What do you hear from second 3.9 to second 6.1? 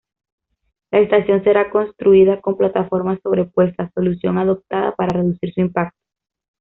solución adoptada para reducir su impacto.